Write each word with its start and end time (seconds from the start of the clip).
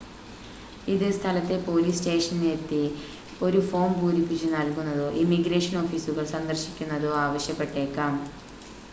ഇത് 0.87 1.05
സ്ഥലത്തെ 1.15 1.57
പോലീസ് 1.65 1.97
സ്റ്റേഷനിലെത്തി 1.97 2.79
ഒരു 3.41 3.59
ഫോം 3.67 3.91
പൂരിപ്പിച്ച് 3.99 4.47
നൽകുന്നതോ 4.53 5.05
ഇമിഗ്രേഷൻ 5.21 5.75
ഓഫീസുകൾ 5.81 6.25
സന്ദർശിക്കുന്നതോ 6.33 7.11
ആവശ്യപ്പെട്ടേക്കാം 7.19 8.15